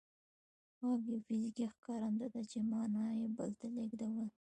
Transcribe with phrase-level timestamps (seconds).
[0.79, 3.05] غږ یو فزیکي ښکارنده ده چې معنا
[3.37, 4.25] بل ته لېږدوي